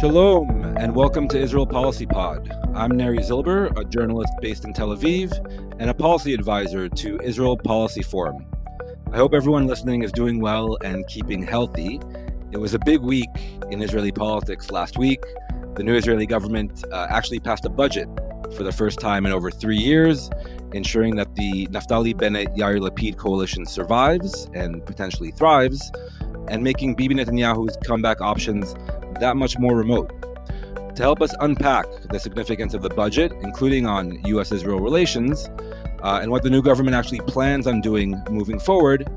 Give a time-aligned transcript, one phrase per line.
[0.00, 2.56] Shalom, and welcome to Israel Policy Pod.
[2.72, 5.32] I'm Neri Zilber, a journalist based in Tel Aviv
[5.80, 8.46] and a policy advisor to Israel Policy Forum.
[9.12, 12.00] I hope everyone listening is doing well and keeping healthy.
[12.52, 13.28] It was a big week
[13.72, 15.20] in Israeli politics last week.
[15.74, 18.08] The new Israeli government uh, actually passed a budget
[18.56, 20.30] for the first time in over three years,
[20.74, 25.90] ensuring that the Naftali Bennett Yair Lapid coalition survives and potentially thrives,
[26.46, 28.76] and making Bibi Netanyahu's comeback options
[29.20, 30.12] that much more remote.
[30.96, 34.50] To help us unpack the significance of the budget, including on U.S.
[34.50, 35.48] Israel relations,
[36.02, 39.08] uh, and what the new government actually plans on doing moving forward,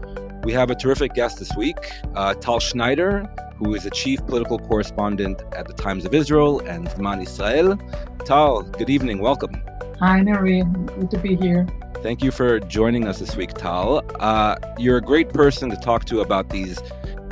[0.44, 1.78] we have a terrific guest this week,
[2.16, 3.28] uh, Tal Schneider,
[3.58, 7.78] who is a chief political correspondent at the Times of Israel and Zman Israel.
[8.26, 9.20] Tal, good evening.
[9.20, 9.62] Welcome.
[10.00, 10.64] Hi, Neri.
[10.64, 11.68] Good to be here.
[12.02, 14.04] Thank you for joining us this week, Tal.
[14.20, 16.82] Uh, you're a great person to talk to about these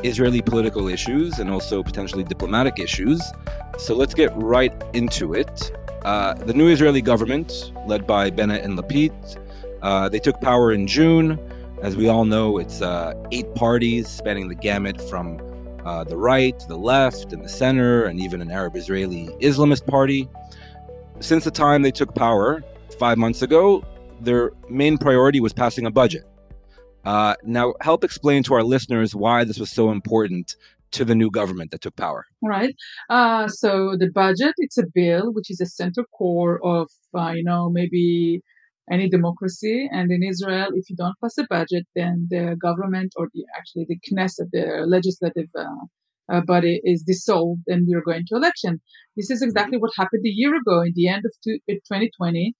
[0.04, 3.22] Israeli political issues and also potentially diplomatic issues.
[3.78, 5.72] So let's get right into it.
[6.04, 9.12] Uh, the new Israeli government, led by Bennett and Lapid,
[9.82, 11.40] uh, they took power in June.
[11.82, 15.42] As we all know, it's uh, eight parties spanning the gamut from
[15.86, 19.86] uh, the right, to the left, and the center, and even an Arab Israeli Islamist
[19.88, 20.30] party.
[21.20, 22.64] Since the time they took power
[22.98, 23.84] five months ago,
[24.22, 26.26] their main priority was passing a budget.
[27.06, 30.56] Uh, now, help explain to our listeners why this was so important
[30.92, 32.26] to the new government that took power.
[32.44, 32.76] Right.
[33.10, 37.44] Uh, so the budget, it's a bill which is a center core of, uh, you
[37.44, 38.42] know, maybe
[38.92, 39.88] any democracy.
[39.92, 43.86] And in Israel, if you don't pass a budget, then the government or the, actually
[43.88, 45.66] the Knesset, the legislative uh,
[46.32, 48.82] uh, body is dissolved and we're going to election.
[49.16, 52.56] This is exactly what happened a year ago in the end of 2020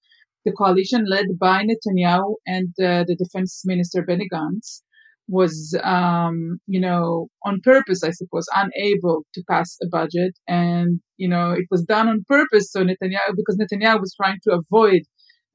[0.46, 4.82] the coalition led by Netanyahu and uh, the defense minister Benny Gantz
[5.28, 10.34] was, um, you know, on purpose, I suppose, unable to pass a budget.
[10.48, 12.72] And, you know, it was done on purpose.
[12.72, 15.02] So Netanyahu, because Netanyahu was trying to avoid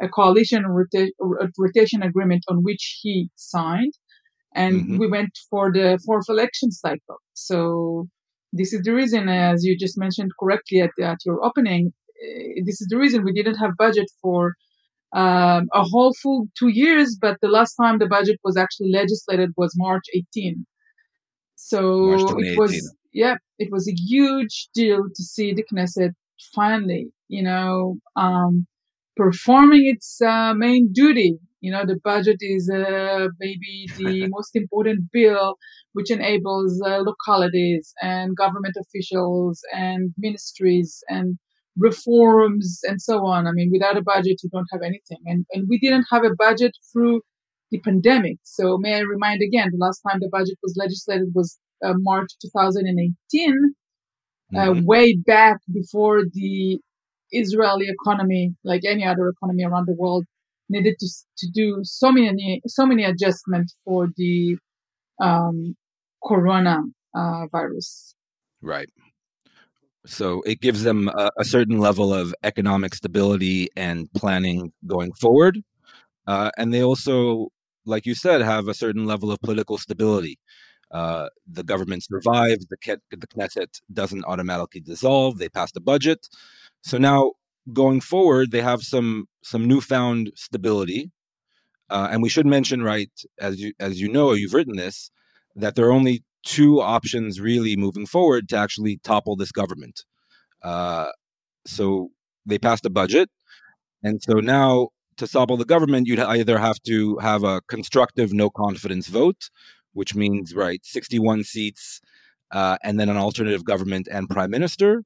[0.00, 1.12] a coalition rota-
[1.59, 3.95] rotation agreement on which he signed.
[4.55, 4.99] And mm-hmm.
[4.99, 7.19] we went for the fourth election cycle.
[7.33, 8.09] So
[8.53, 12.81] this is the reason, as you just mentioned correctly at, at your opening, uh, this
[12.81, 14.55] is the reason we didn't have budget for
[15.15, 19.51] um, a whole full two years, but the last time the budget was actually legislated
[19.57, 20.67] was March 18.
[21.55, 26.11] So March it was, yeah, it was a huge deal to see the Knesset
[26.53, 28.67] finally, you know, um,
[29.17, 31.39] performing its uh, main duty.
[31.61, 35.55] You know, the budget is uh, maybe the most important bill
[35.93, 41.39] which enables uh, localities and government officials and ministries and
[41.77, 43.47] reforms and so on.
[43.47, 45.19] I mean, without a budget, you don't have anything.
[45.27, 47.23] And, and we didn't have a budget through
[47.71, 48.39] the pandemic.
[48.45, 52.31] So may I remind again, the last time the budget was legislated was uh, March
[52.41, 53.75] 2018,
[54.55, 54.79] uh, mm-hmm.
[54.79, 56.79] uh, way back before the
[57.33, 60.25] Israeli economy, like any other economy around the world,
[60.69, 61.09] needed to,
[61.39, 64.57] to do so many, so many adjustments for the,
[65.21, 65.75] um,
[66.25, 66.83] corona,
[67.15, 68.15] uh, virus.
[68.63, 68.89] Right.
[70.06, 75.62] So it gives them a, a, certain level of economic stability and planning going forward.
[76.26, 77.48] Uh, and they also,
[77.87, 80.38] like you said, have a certain level of political stability.
[80.91, 86.28] Uh, the government survives, the, the Knesset doesn't automatically dissolve, they passed a budget.
[86.82, 87.32] So now
[87.72, 91.10] going forward, they have some some newfound stability.
[91.91, 95.10] Uh, and we should mention, right, as you as you know, you've written this,
[95.56, 100.05] that there are only two options really moving forward to actually topple this government.
[100.62, 101.09] Uh,
[101.66, 102.10] so
[102.47, 103.31] they passed a budget.
[104.03, 108.50] And so now to topple the government, you'd either have to have a constructive no
[108.50, 109.50] confidence vote,
[109.93, 112.00] which means, right, 61 seats
[112.50, 115.04] uh, and then an alternative government and prime minister,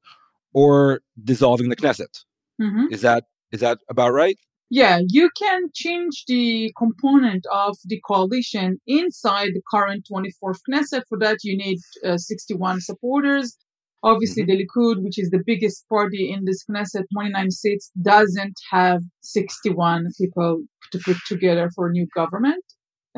[0.53, 2.25] or dissolving the Knesset.
[2.61, 2.93] Mm-hmm.
[2.93, 4.39] Is that is that about right?
[4.71, 11.03] Yeah, you can change the component of the coalition inside the current 24th Knesset.
[11.09, 13.57] For that, you need uh, 61 supporters.
[14.03, 14.59] Obviously, mm-hmm.
[14.59, 20.09] the Likud, which is the biggest party in this Knesset, 29 seats, doesn't have 61
[20.19, 22.63] people to put together for a new government.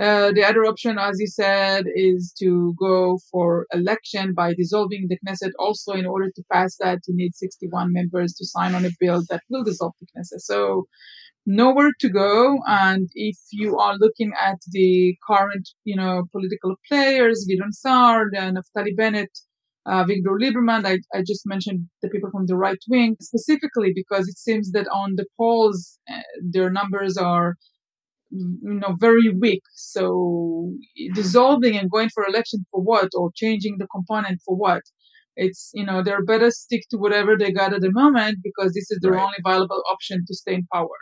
[0.01, 5.19] Uh, the other option, as you said, is to go for election by dissolving the
[5.19, 5.51] Knesset.
[5.59, 9.23] Also, in order to pass that, you need 61 members to sign on a bill
[9.29, 10.41] that will dissolve the Knesset.
[10.41, 10.87] So
[11.47, 12.59] nowhere to go.
[12.67, 18.57] And if you are looking at the current, you know, political players, Gideon Sa'ar, and
[18.57, 19.31] Naftali Bennett,
[19.87, 24.29] uh, Victor Lieberman, I, I, just mentioned the people from the right wing specifically because
[24.29, 27.55] it seems that on the polls, uh, their numbers are,
[28.31, 29.63] you know, very weak.
[29.75, 30.73] So
[31.15, 34.83] dissolving and going for election for what or changing the component for what?
[35.37, 38.91] it's you know they're better stick to whatever they got at the moment because this
[38.91, 39.23] is their right.
[39.23, 40.99] only viable option to stay in power.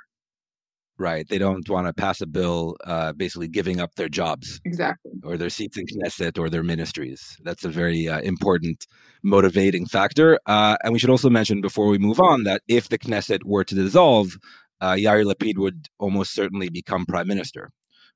[0.98, 1.28] Right.
[1.28, 4.60] They don't want to pass a bill uh, basically giving up their jobs.
[4.64, 5.12] Exactly.
[5.22, 7.36] Or their seats in Knesset or their ministries.
[7.44, 8.86] That's a very uh, important
[9.22, 10.40] motivating factor.
[10.46, 13.62] Uh, and we should also mention before we move on that if the Knesset were
[13.62, 14.38] to dissolve,
[14.80, 17.70] uh, Yair Lapid would almost certainly become prime minister,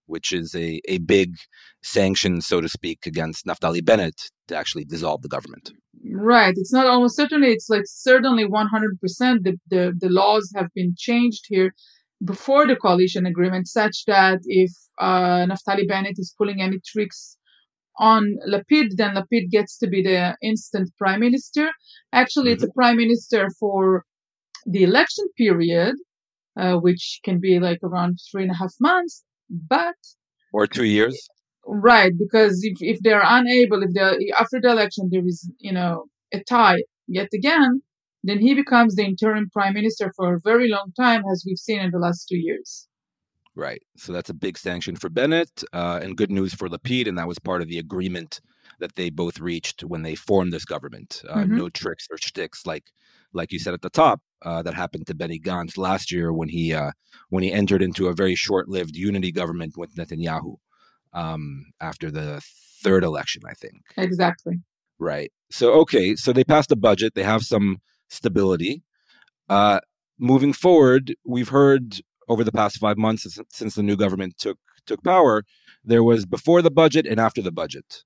[0.06, 1.37] which is a, a big
[1.84, 5.70] sanction, so to speak, against Naftali Bennett to actually dissolve the government.
[6.11, 6.55] Right.
[6.56, 8.69] It's not almost certainly, it's like certainly 100%.
[8.99, 11.75] The, the, the laws have been changed here
[12.25, 14.71] before the coalition agreement, such that if
[15.01, 17.37] uh, Naftali Bennett is pulling any tricks
[17.99, 21.71] on Lapid, then Lapid gets to be the instant prime minister.
[22.13, 22.55] Actually, mm-hmm.
[22.55, 22.81] it's a mm-hmm.
[22.81, 24.05] prime minister for
[24.67, 25.95] the election period,
[26.57, 29.97] uh, which can be like around three and a half months, but
[30.53, 31.29] or two years.
[31.65, 36.05] Right, because if, if they're unable, if they after the election there is you know
[36.33, 37.83] a tie yet again,
[38.23, 41.81] then he becomes the interim prime minister for a very long time, as we've seen
[41.81, 42.89] in the last two years.
[43.55, 43.83] Right.
[43.97, 47.07] So that's a big sanction for Bennett uh, and good news for Lapid.
[47.07, 48.41] And that was part of the agreement
[48.81, 51.23] that they both reached when they formed this government.
[51.29, 51.57] Uh, mm-hmm.
[51.57, 52.85] No tricks or shticks like,
[53.35, 56.49] like you said at the top, uh, that happened to Benny Gantz last year when
[56.49, 56.93] he uh,
[57.29, 60.57] when he entered into a very short-lived unity government with Netanyahu
[61.13, 62.43] um, after the
[62.83, 63.83] third election, I think.
[63.97, 64.61] Exactly.
[64.99, 65.31] Right.
[65.51, 67.15] So okay, so they passed a budget.
[67.15, 67.79] They have some
[68.12, 68.82] stability.
[69.49, 69.81] Uh,
[70.19, 74.59] moving forward, we've heard over the past five months since, since the new government took
[74.87, 75.44] took power,
[75.85, 78.03] there was before the budget and after the budget.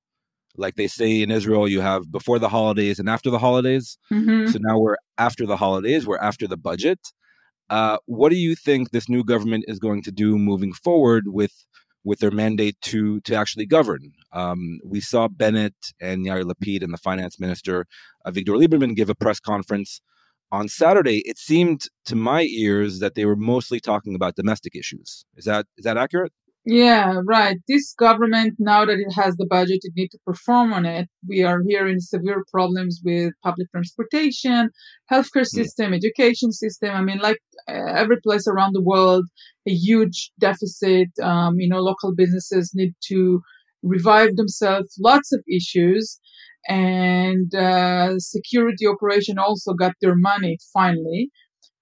[0.56, 3.99] Like they say in Israel, you have before the holidays and after the holidays.
[4.12, 4.49] Mm-hmm.
[4.49, 7.12] So now we're after the holidays, we're after the budget.
[7.69, 11.64] Uh, what do you think this new government is going to do moving forward with
[12.06, 14.12] with their mandate to to actually govern?
[14.32, 17.87] Um, we saw Bennett and Yair Lapid and the finance minister
[18.26, 20.00] Avigdor Lieberman give a press conference
[20.53, 21.19] on Saturday.
[21.26, 25.25] It seemed to my ears that they were mostly talking about domestic issues.
[25.37, 26.32] Is that is that accurate?
[26.69, 27.59] Yeah, right.
[27.69, 31.09] This government, now that it has the budget, it needs to perform on it.
[31.29, 34.71] We are hearing severe problems with public transportation,
[35.11, 35.99] healthcare system, yeah.
[35.99, 36.91] education system.
[36.91, 39.27] I mean, like uh, every place around the world,
[39.69, 41.09] a huge deficit.
[41.23, 43.43] Um, you know, local businesses need to
[43.85, 44.93] revive themselves.
[44.99, 46.19] Lots of issues,
[46.67, 51.31] and uh, security operation also got their money finally.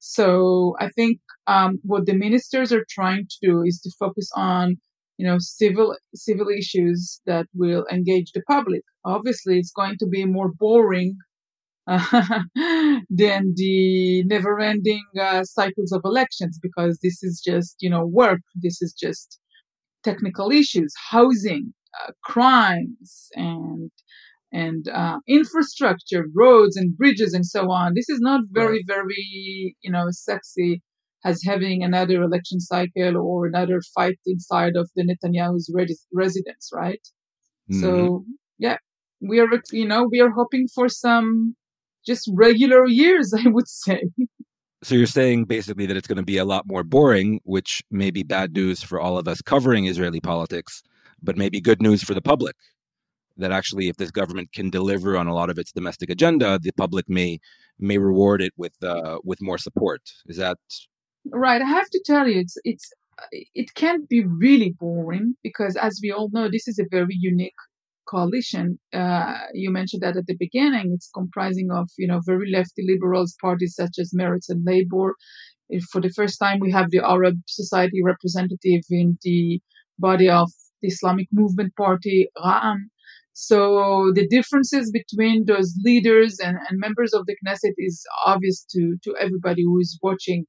[0.06, 4.76] So I think um, what the ministers are trying to do is to focus on,
[5.16, 8.82] you know, civil civil issues that will engage the public.
[9.06, 11.16] Obviously, it's going to be more boring
[11.86, 18.40] than the never-ending uh, cycles of elections because this is just, you know, work.
[18.54, 19.40] This is just
[20.02, 21.72] technical issues, housing,
[22.02, 23.90] uh, crimes, and
[24.54, 27.94] and uh, infrastructure, roads and bridges and so on.
[27.94, 28.84] This is not very, right.
[28.86, 30.80] very, you know, sexy
[31.24, 35.74] as having another election cycle or another fight inside of the Netanyahu's
[36.12, 37.00] residence, right?
[37.70, 37.80] Mm-hmm.
[37.80, 38.24] So,
[38.58, 38.76] yeah,
[39.20, 41.56] we are, you know, we are hoping for some
[42.06, 44.02] just regular years, I would say.
[44.84, 48.12] So you're saying basically that it's going to be a lot more boring, which may
[48.12, 50.82] be bad news for all of us covering Israeli politics,
[51.20, 52.54] but maybe good news for the public
[53.36, 56.72] that actually if this government can deliver on a lot of its domestic agenda, the
[56.72, 57.38] public may
[57.78, 60.02] may reward it with uh, with more support.
[60.26, 60.58] Is that
[61.30, 61.62] right?
[61.62, 62.90] I have to tell you, it's it's
[63.54, 67.54] it can be really boring because, as we all know, this is a very unique
[68.08, 68.78] coalition.
[68.92, 70.92] Uh, you mentioned that at the beginning.
[70.94, 75.14] It's comprising of you know very lefty liberals parties such as Meretz and Labour.
[75.68, 79.60] If for the first time, we have the Arab Society representative in the
[79.98, 80.50] body of
[80.82, 82.90] the Islamic Movement Party, Ra'am.
[83.34, 88.96] So the differences between those leaders and, and members of the Knesset is obvious to,
[89.02, 90.46] to everybody who is watching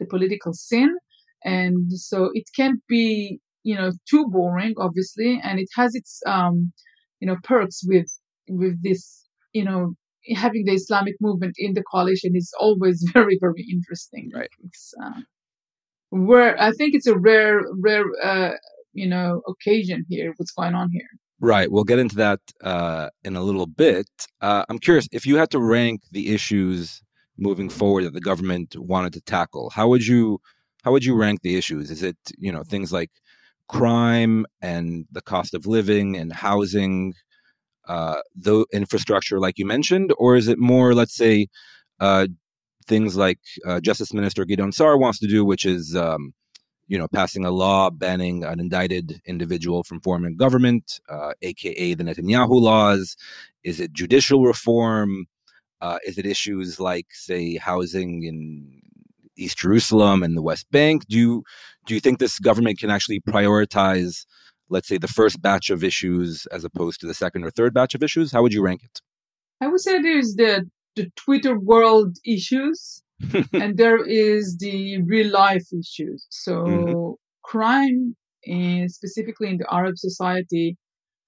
[0.00, 0.96] the political scene.
[1.44, 5.40] And so it can't be, you know, too boring, obviously.
[5.44, 6.72] And it has its, um,
[7.20, 8.08] you know, perks with,
[8.48, 9.94] with this, you know,
[10.34, 14.32] having the Islamic movement in the coalition is always very, very interesting.
[14.34, 14.50] Right.
[14.64, 15.20] It's, uh,
[16.10, 18.54] where I think it's a rare, rare, uh,
[18.92, 20.34] you know, occasion here.
[20.36, 21.08] What's going on here?
[21.44, 21.70] Right.
[21.70, 24.08] We'll get into that uh, in a little bit.
[24.40, 27.02] Uh, I'm curious if you had to rank the issues
[27.36, 29.68] moving forward that the government wanted to tackle.
[29.68, 30.40] How would you
[30.84, 31.90] how would you rank the issues?
[31.90, 33.10] Is it you know things like
[33.68, 37.12] crime and the cost of living and housing,
[37.88, 41.48] uh, the infrastructure, like you mentioned, or is it more, let's say,
[42.00, 42.26] uh,
[42.86, 46.32] things like uh, Justice Minister Gideon Sa'ar wants to do, which is um,
[46.86, 52.04] you know, passing a law banning an indicted individual from forming government, uh, aka the
[52.04, 53.16] Netanyahu laws?
[53.62, 55.26] Is it judicial reform?
[55.80, 58.80] Uh, is it issues like, say, housing in
[59.36, 61.06] East Jerusalem and the West Bank?
[61.08, 61.44] Do you
[61.86, 64.24] do you think this government can actually prioritize,
[64.68, 67.94] let's say, the first batch of issues as opposed to the second or third batch
[67.94, 68.32] of issues?
[68.32, 69.00] How would you rank it?
[69.60, 73.02] I would say there's the the Twitter world issues,
[73.52, 76.26] and there is the real life issues.
[76.30, 77.10] So mm-hmm.
[77.44, 80.76] crime, in, specifically in the Arab society,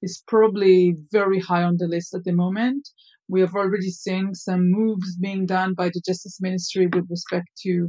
[0.02, 2.88] is probably very high on the list at the moment.
[3.28, 7.88] We have already seen some moves being done by the Justice Ministry with respect to,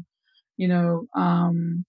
[0.58, 1.86] you know, um,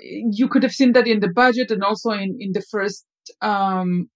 [0.00, 3.06] you could have seen that in the budget and also in, in the first
[3.42, 4.08] um,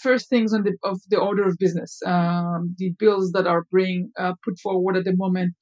[0.00, 4.10] first things on the of the order of business, um, the bills that are being
[4.18, 5.54] uh, put forward at the moment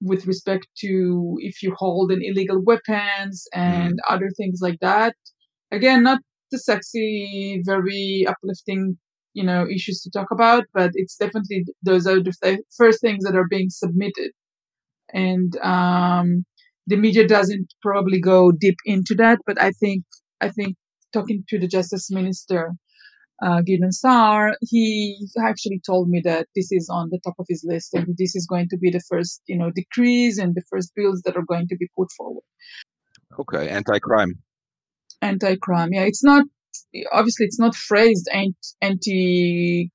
[0.00, 4.14] with respect to if you hold an illegal weapons and mm.
[4.14, 5.14] other things like that.
[5.72, 6.20] Again, not
[6.50, 8.98] the sexy, very uplifting,
[9.32, 13.24] you know, issues to talk about, but it's definitely those are the th- first things
[13.24, 14.32] that are being submitted,
[15.12, 16.44] and um,
[16.86, 19.38] the media doesn't probably go deep into that.
[19.46, 20.04] But I think
[20.40, 20.76] I think
[21.12, 22.72] talking to the justice minister
[23.42, 27.64] uh, Gideon Saar, he actually told me that this is on the top of his
[27.66, 30.92] list and this is going to be the first, you know, decrees and the first
[30.96, 32.44] bills that are going to be put forward.
[33.38, 34.38] Okay, anti-crime.
[35.20, 36.02] Anti-crime, yeah.
[36.02, 36.44] It's not
[37.12, 38.28] obviously it's not phrased
[38.80, 39.90] anti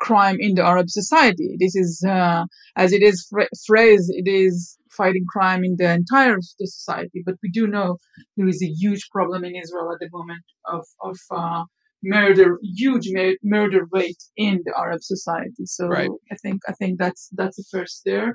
[0.00, 1.56] crime in the Arab society.
[1.58, 2.44] This is uh,
[2.76, 3.28] as it is
[3.66, 4.10] phrased.
[4.14, 7.22] It is fighting crime in the entire the society.
[7.24, 7.98] But we do know
[8.36, 11.64] there is a huge problem in Israel at the moment of of uh,
[12.04, 13.08] murder, huge
[13.42, 15.64] murder rate in the Arab society.
[15.64, 16.10] So right.
[16.30, 18.32] I think I think that's that's the first there.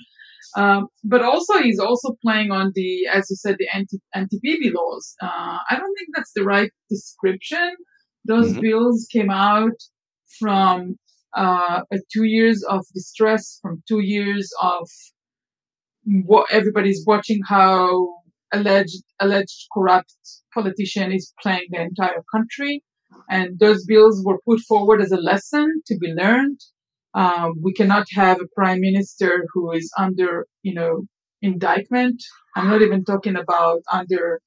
[0.55, 4.71] Um, but also he's also playing on the, as you said, the anti anti Bibi
[4.71, 5.15] laws.
[5.21, 7.75] Uh, I don't think that's the right description.
[8.25, 8.61] Those mm-hmm.
[8.61, 9.77] bills came out
[10.39, 10.97] from
[11.35, 14.87] uh, two years of distress, from two years of
[16.25, 18.15] what everybody's watching how
[18.51, 20.15] alleged alleged corrupt
[20.53, 22.83] politician is playing the entire country
[23.29, 26.59] and those bills were put forward as a lesson to be learned.
[27.13, 31.03] Um, we cannot have a prime minister who is under, you know,
[31.41, 32.21] indictment.
[32.55, 34.41] I'm not even talking about under,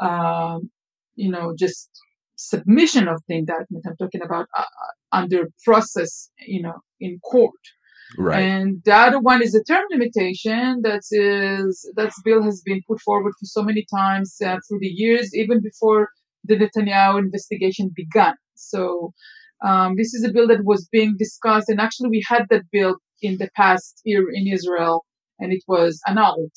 [0.00, 0.70] um,
[1.14, 1.90] you know, just
[2.36, 3.84] submission of the indictment.
[3.86, 7.52] I'm talking about uh, uh under process, you know, in court.
[8.18, 8.42] Right.
[8.42, 13.00] And the other one is a term limitation that is that bill has been put
[13.00, 16.10] forward for so many times uh, through the years, even before
[16.46, 18.34] the Netanyahu investigation began.
[18.54, 19.12] So
[19.64, 22.96] um, this is a bill that was being discussed, and actually we had that bill
[23.22, 25.04] in the past year in Israel,
[25.38, 26.52] and it was annulled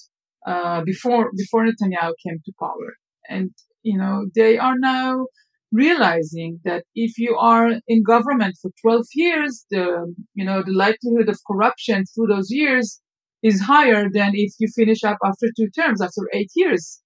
[0.46, 2.96] uh, before before Netanyahu came to power.
[3.27, 3.51] And
[3.84, 5.27] you know they are now
[5.72, 11.29] realizing that if you are in government for 12 years, the you know the likelihood
[11.29, 13.01] of corruption through those years
[13.41, 17.01] is higher than if you finish up after two terms, after eight years.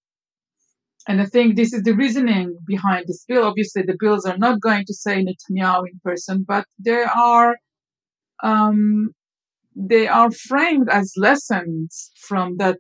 [1.08, 3.44] And I think this is the reasoning behind this bill.
[3.44, 7.58] Obviously, the bills are not going to say Netanyahu in person, but they are
[8.42, 9.10] um,
[9.76, 12.78] they are framed as lessons from that,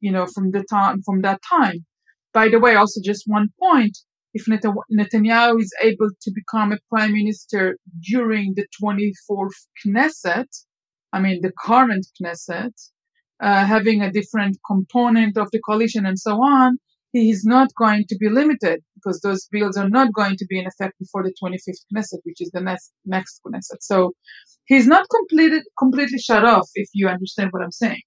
[0.00, 1.86] you know, from the time from that time.
[2.32, 3.96] By the way, also just one point:
[4.34, 10.48] if Netanyahu is able to become a prime minister during the 24th Knesset,
[11.12, 12.72] I mean the current Knesset,
[13.40, 16.78] uh, having a different component of the coalition and so on
[17.12, 20.58] he is not going to be limited because those bills are not going to be
[20.58, 23.78] in effect before the 25th Knesset, which is the next, next Knesset.
[23.80, 24.12] So
[24.66, 28.02] he's not completed, completely shut off, if you understand what I'm saying.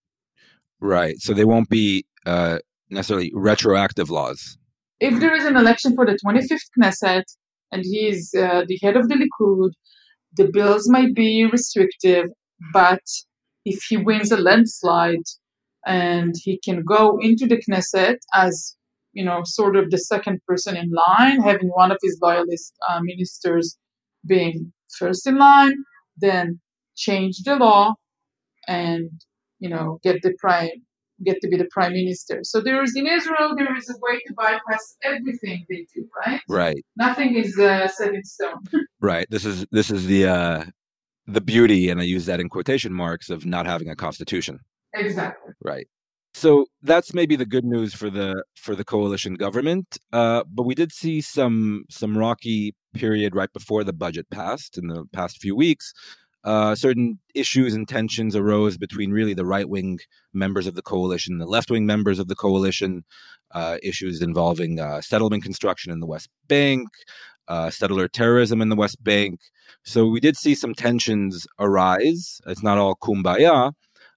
[0.79, 1.15] Right.
[1.19, 4.57] So they won't be uh, necessarily retroactive laws.
[4.99, 7.23] If there is an election for the 25th Knesset
[7.71, 9.71] and he is uh, the head of the Likud,
[10.37, 12.25] the bills might be restrictive,
[12.71, 13.01] but
[13.65, 15.25] if he wins a landslide
[15.85, 18.75] and he can go into the Knesset as
[19.13, 22.99] you know, sort of the second person in line, having one of his loyalist uh,
[23.01, 23.77] ministers
[24.25, 25.75] being first in line,
[26.17, 26.59] then
[26.95, 27.93] change the law
[28.67, 29.09] and,
[29.59, 30.69] you know, get the prime,
[31.23, 32.39] get to be the prime minister.
[32.43, 36.41] So there is in Israel, there is a way to bypass everything they do, right?
[36.49, 36.85] Right.
[36.97, 38.63] Nothing is uh, set in stone.
[39.01, 39.27] right.
[39.29, 40.65] This is this is the uh,
[41.27, 44.59] the beauty, and I use that in quotation marks of not having a constitution.
[44.93, 45.53] Exactly.
[45.63, 45.87] Right.
[46.33, 49.97] So that's maybe the good news for the for the coalition government.
[50.11, 54.87] Uh, but we did see some some rocky period right before the budget passed in
[54.87, 55.93] the past few weeks.
[56.43, 59.99] uh, certain issues and tensions arose between really the right wing
[60.33, 63.03] members of the coalition, the left wing members of the coalition,
[63.51, 66.89] uh, issues involving uh, settlement construction in the West Bank,
[67.47, 69.39] uh, settler terrorism in the West Bank.
[69.83, 72.41] So we did see some tensions arise.
[72.45, 73.73] It's not all kumbaya,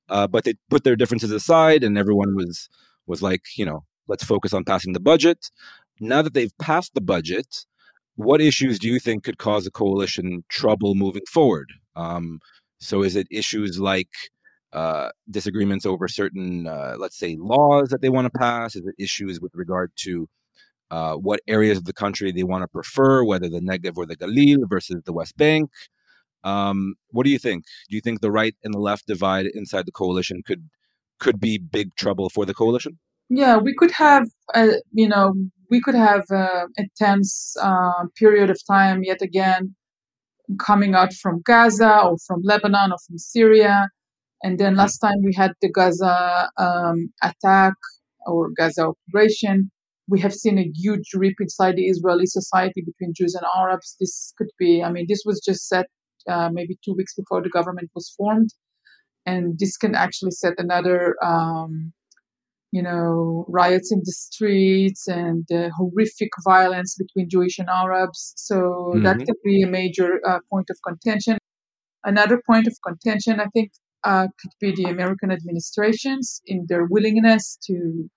[0.08, 2.68] uh, but they put their differences aside, and everyone was
[3.06, 5.50] was like, you know, let's focus on passing the budget.
[6.00, 7.64] Now that they've passed the budget,
[8.16, 11.72] what issues do you think could cause a coalition trouble moving forward?
[11.94, 12.40] Um,
[12.78, 14.08] so is it issues like
[14.72, 18.76] uh, disagreements over certain, uh, let's say, laws that they want to pass?
[18.76, 20.28] Is it issues with regard to
[20.90, 24.16] uh, what areas of the country they want to prefer, whether the Negev or the
[24.16, 25.70] Galil versus the West Bank?
[26.46, 27.64] Um, what do you think?
[27.90, 30.62] Do you think the right and the left divide inside the coalition could
[31.18, 32.98] could be big trouble for the coalition?
[33.28, 35.34] Yeah, we could have, a, you know,
[35.70, 39.74] we could have a tense uh, period of time yet again
[40.64, 43.88] coming out from Gaza or from Lebanon or from Syria.
[44.44, 47.74] And then last time we had the Gaza um, attack
[48.26, 49.72] or Gaza operation.
[50.08, 53.96] We have seen a huge rip inside the Israeli society between Jews and Arabs.
[53.98, 55.86] This could be, I mean, this was just set
[56.28, 58.50] uh, maybe two weeks before the government was formed.
[59.24, 61.92] And this can actually set another um,
[62.72, 68.34] you know, riots in the streets and uh, horrific violence between Jewish and Arabs.
[68.36, 69.02] So mm-hmm.
[69.04, 71.38] that could be a major uh, point of contention.
[72.04, 73.72] Another point of contention, I think,
[74.04, 78.10] uh, could be the American administrations in their willingness to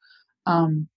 [0.45, 0.89] um,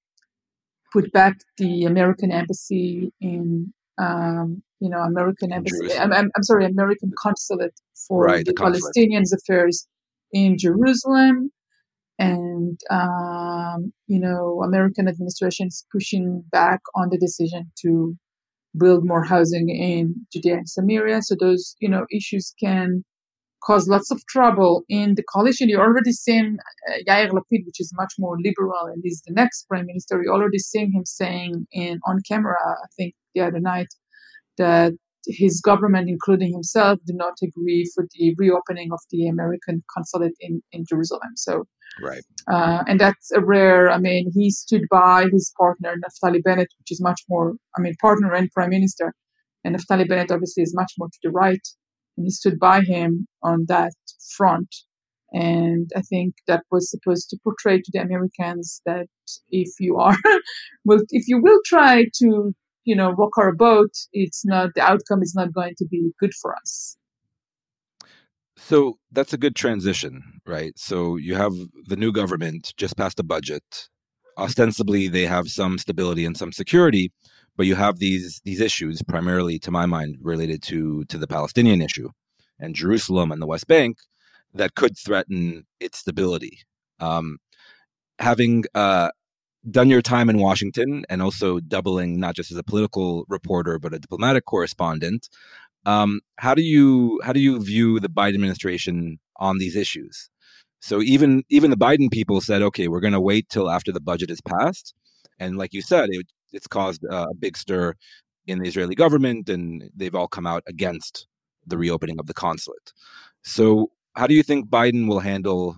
[0.92, 5.92] put back the American embassy in, um, you know, American embassy.
[5.98, 7.74] I'm, I'm, I'm, sorry, American consulate
[8.08, 9.86] for right, the, the Palestinians' affairs
[10.32, 11.50] in Jerusalem.
[12.18, 18.14] And um, you know american administration is pushing back on the decision to
[18.78, 21.22] build more housing in judea and samaria.
[21.22, 23.04] So those you know issues can
[23.66, 27.92] cause lots of trouble in the coalition you already seen uh, yair lapid which is
[28.02, 32.00] much more liberal and is the next prime minister you already seen him saying in
[32.06, 33.88] on camera i think the other night
[34.58, 34.92] that
[35.26, 40.60] his government, including himself, did not agree for the reopening of the American consulate in,
[40.72, 41.36] in Jerusalem.
[41.36, 41.64] So
[42.00, 42.24] Right.
[42.50, 46.90] Uh, and that's a rare, I mean, he stood by his partner, Naftali Bennett, which
[46.90, 49.14] is much more, I mean, partner and prime minister.
[49.64, 51.60] And Naftali Bennett obviously is much more to the right.
[52.16, 53.94] And he stood by him on that
[54.36, 54.74] front.
[55.32, 59.06] And I think that was supposed to portray to the Americans that
[59.50, 60.16] if you are,
[60.84, 65.22] well, if you will try to, you know, rock our boat, it's not, the outcome
[65.22, 66.96] is not going to be good for us.
[68.56, 70.78] So that's a good transition, right?
[70.78, 71.52] So you have
[71.86, 73.88] the new government just passed a budget.
[74.38, 77.12] Ostensibly, they have some stability and some security,
[77.56, 81.82] but you have these these issues, primarily, to my mind, related to to the Palestinian
[81.82, 82.10] issue
[82.58, 83.98] and Jerusalem and the West Bank,
[84.54, 86.60] that could threaten its stability.
[87.00, 87.38] Um,
[88.18, 89.10] having uh,
[89.70, 93.94] done your time in Washington and also doubling not just as a political reporter but
[93.94, 95.28] a diplomatic correspondent,
[95.86, 100.30] um, how do you how do you view the Biden administration on these issues?
[100.80, 104.00] So even even the Biden people said, okay, we're going to wait till after the
[104.00, 104.94] budget is passed,
[105.38, 107.94] and like you said, it, it's caused a big stir
[108.46, 111.26] in the Israeli government, and they've all come out against
[111.66, 112.92] the reopening of the consulate.
[113.42, 115.76] So how do you think Biden will handle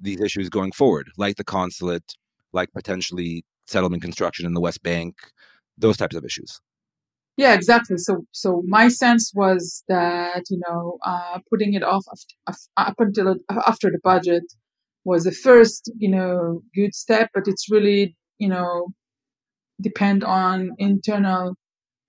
[0.00, 2.14] these issues going forward, like the consulate,
[2.52, 5.16] like potentially settlement construction in the West Bank,
[5.76, 6.60] those types of issues?
[7.36, 7.98] Yeah, exactly.
[7.98, 12.04] So, so my sense was that you know, uh, putting it off
[12.76, 14.42] up until after the budget
[15.04, 18.88] was the first you know good step, but it's really you know
[19.80, 21.54] depend on internal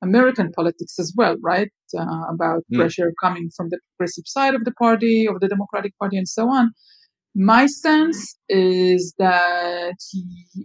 [0.02, 1.70] American politics as well, right?
[1.98, 2.78] Uh, about mm.
[2.78, 6.50] pressure coming from the progressive side of the party, of the Democratic Party, and so
[6.50, 6.72] on.
[7.36, 9.96] My sense is that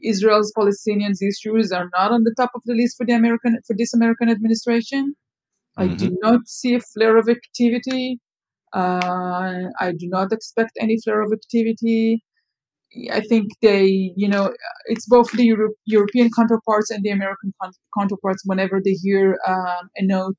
[0.02, 3.76] Israel's Palestinians issues are not on the top of the list for the American for
[3.76, 5.14] this American administration.
[5.78, 5.92] Mm-hmm.
[5.92, 6.14] I do mm-hmm.
[6.22, 8.20] not see a flare of activity.
[8.72, 12.24] Uh, I do not expect any flare of activity.
[13.12, 14.52] I think they, you know,
[14.86, 18.42] it's both the Euro- European counterparts and the American con- counterparts.
[18.44, 20.38] Whenever they hear um, a note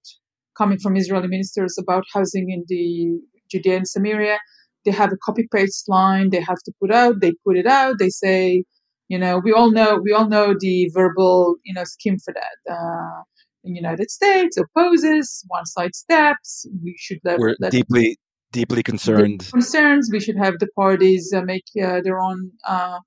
[0.57, 3.19] coming from Israeli ministers about housing in the
[3.51, 4.39] Judea and Samaria,
[4.85, 7.95] they have a copy paste line they have to put out they put it out
[7.99, 8.63] they say
[9.09, 12.71] you know we all know we all know the verbal you know scheme for that
[12.71, 13.21] uh,
[13.63, 18.17] the united states opposes one side steps we should let, we're let deeply
[18.59, 22.39] deeply concerned concerns we should have the parties uh, make uh, their own
[22.73, 22.99] uh,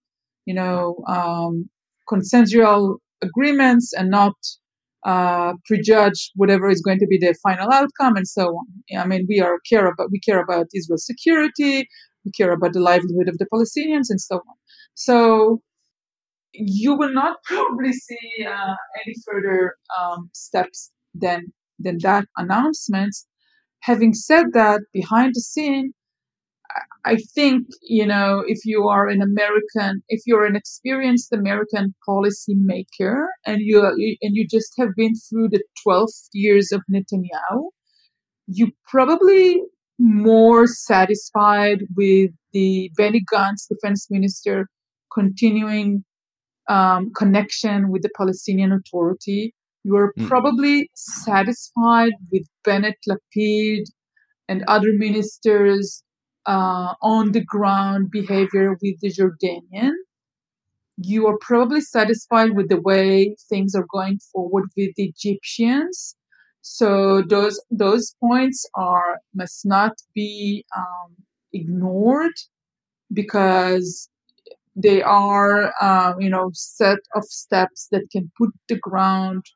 [0.47, 0.81] you know
[1.17, 1.69] um,
[2.13, 4.37] consensual agreements and not
[5.05, 8.67] uh, prejudge whatever is going to be the final outcome and so on.
[8.99, 11.87] I mean, we are care about we care about Israel's security,
[12.25, 14.57] we care about the livelihood of the Palestinians, and so on.
[14.95, 15.63] So
[16.53, 23.15] you will not probably see uh, any further um, steps than than that announcement.
[23.81, 25.93] Having said that, behind the scene,
[27.05, 33.27] I think, you know, if you are an American, if you're an experienced American policymaker
[33.47, 37.69] and you, and you just have been through the 12 years of Netanyahu,
[38.47, 39.63] you probably
[39.99, 44.69] more satisfied with the Benny Gantz defense minister
[45.13, 46.05] continuing
[46.69, 49.55] um, connection with the Palestinian Authority.
[49.89, 50.29] You are mm.
[50.29, 53.85] probably satisfied with Bennett Lapid
[54.47, 56.05] and other ministers
[56.45, 59.95] uh, on the ground behavior with the Jordanian.
[60.99, 66.17] You are probably satisfied with the way things are going forward with the Egyptians.
[66.61, 71.17] So those those points are must not be um,
[71.55, 72.37] ignored
[73.11, 74.11] because
[74.77, 79.47] they are um, you know set of steps that can put the ground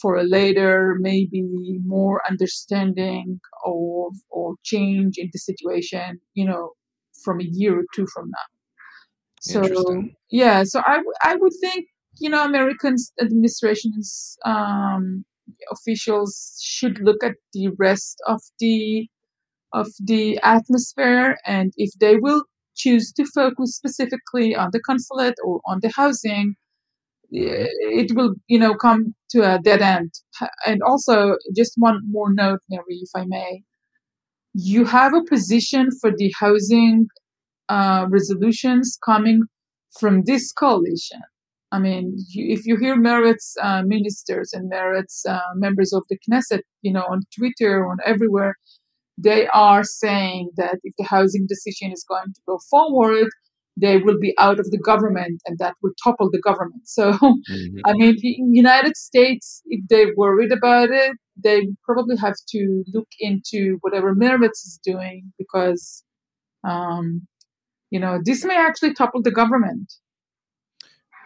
[0.00, 1.42] for a later maybe
[1.84, 6.70] more understanding of or change in the situation you know
[7.24, 8.48] from a year or two from now.
[9.40, 11.86] So yeah so I, w- I would think
[12.18, 15.24] you know american administrations um,
[15.70, 19.08] officials should look at the rest of the
[19.72, 25.60] of the atmosphere and if they will choose to focus specifically on the consulate or
[25.66, 26.54] on the housing
[27.32, 30.12] it will you know come to a dead end.
[30.66, 33.62] And also just one more note Neri if i may.
[34.54, 37.06] You have a position for the housing
[37.68, 39.42] uh, resolutions coming
[39.98, 41.22] from this coalition.
[41.70, 46.18] I mean you, if you hear meretz uh, ministers and meretz uh, members of the
[46.28, 48.56] knesset you know on twitter on everywhere
[49.16, 53.28] they are saying that if the housing decision is going to go forward
[53.76, 56.82] they will be out of the government and that will topple the government.
[56.84, 57.78] So, mm-hmm.
[57.84, 63.08] I mean, in United States, if they're worried about it, they probably have to look
[63.18, 66.04] into whatever Meretz is doing because,
[66.64, 67.26] um,
[67.90, 69.92] you know, this may actually topple the government.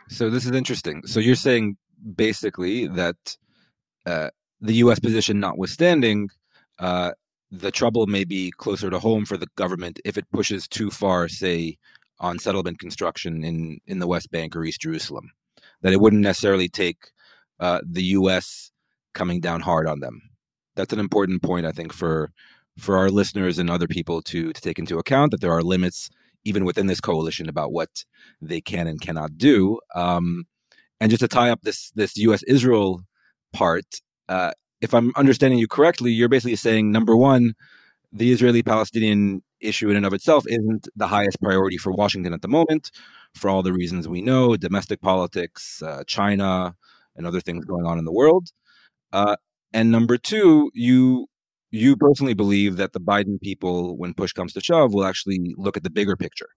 [0.08, 1.02] So this is interesting.
[1.06, 1.76] So you're saying
[2.14, 3.36] basically that
[4.06, 4.30] uh,
[4.60, 5.00] the U.S.
[5.00, 6.28] position notwithstanding,
[6.78, 7.12] uh,
[7.50, 11.28] the trouble may be closer to home for the government if it pushes too far,
[11.28, 11.76] say,
[12.18, 15.32] on settlement construction in in the West Bank or East Jerusalem.
[15.82, 17.10] That it wouldn't necessarily take
[17.60, 18.70] uh, the U.S.
[19.14, 20.22] coming down hard on them.
[20.74, 22.30] That's an important point, I think, for
[22.78, 26.10] for our listeners and other people to to take into account that there are limits
[26.44, 28.04] even within this coalition about what
[28.40, 29.80] they can and cannot do.
[29.94, 30.44] Um,
[31.00, 32.42] and just to tie up this this U.S.
[32.44, 33.02] Israel
[33.52, 37.54] part, uh, if I'm understanding you correctly, you're basically saying number one,
[38.12, 42.42] the Israeli Palestinian issue in and of itself isn't the highest priority for Washington at
[42.42, 42.90] the moment,
[43.34, 46.74] for all the reasons we know domestic politics, uh, China,
[47.16, 48.48] and other things going on in the world.
[49.12, 49.36] Uh,
[49.72, 51.26] and number two, you
[51.70, 55.76] you personally believe that the Biden people, when push comes to shove, will actually look
[55.76, 56.48] at the bigger picture.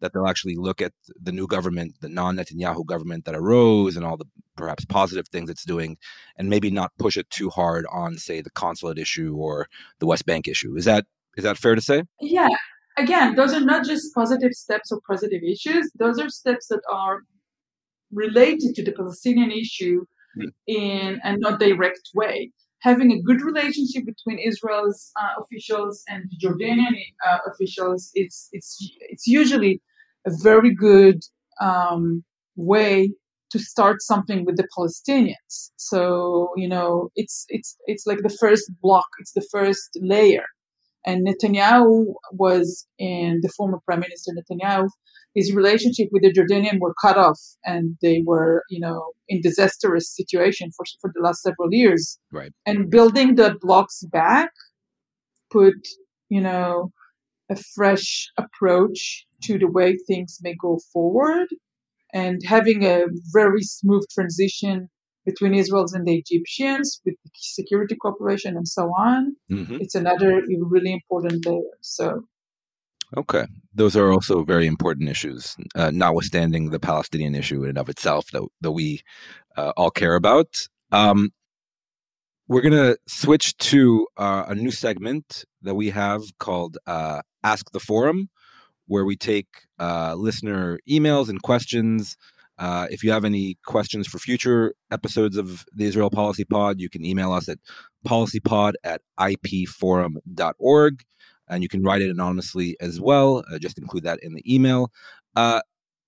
[0.00, 4.04] That they'll actually look at the new government, the non Netanyahu government that arose, and
[4.04, 5.96] all the perhaps positive things it's doing,
[6.36, 9.68] and maybe not push it too hard on, say, the consulate issue or
[9.98, 10.76] the West Bank issue.
[10.76, 12.04] Is that is that fair to say?
[12.20, 12.48] Yeah.
[12.98, 15.90] Again, those are not just positive steps or positive issues.
[15.98, 17.20] Those are steps that are
[18.12, 20.04] related to the Palestinian issue
[20.38, 20.48] mm.
[20.66, 22.52] in a not direct way.
[22.80, 26.94] Having a good relationship between Israel's uh, officials and Jordanian
[27.26, 29.80] uh, officials, it's it's it's usually
[30.26, 31.20] a very good
[31.60, 33.12] um, way
[33.50, 35.70] to start something with the Palestinians.
[35.76, 40.44] So you know, it's it's it's like the first block, it's the first layer.
[41.06, 44.88] And Netanyahu was in the former Prime Minister Netanyahu.
[45.34, 50.14] His relationship with the Jordanian were cut off, and they were, you know, in disastrous
[50.14, 52.18] situation for for the last several years.
[52.32, 52.52] Right.
[52.64, 54.50] And building the blocks back
[55.50, 55.74] put,
[56.28, 56.90] you know,
[57.50, 61.48] a fresh approach to the way things may go forward,
[62.12, 64.88] and having a very smooth transition
[65.26, 69.36] between Israelis and the Egyptians with the security cooperation and so on.
[69.50, 69.78] Mm-hmm.
[69.80, 71.76] It's another really important layer.
[71.82, 72.22] So.
[73.16, 77.88] Okay, those are also very important issues, uh, notwithstanding the Palestinian issue in and of
[77.88, 79.02] itself that that we
[79.56, 80.66] uh, all care about.
[80.90, 81.30] Um,
[82.48, 87.78] we're gonna switch to uh, a new segment that we have called uh, "Ask the
[87.78, 88.28] Forum,"
[88.86, 92.16] where we take uh, listener emails and questions
[92.58, 96.88] Uh, if you have any questions for future episodes of the Israel Policy Pod, you
[96.88, 97.58] can email us at
[98.06, 101.02] policypod at ipforum.org.
[101.48, 103.44] And you can write it anonymously as well.
[103.50, 104.90] Uh, just include that in the email.
[105.36, 105.60] Uh,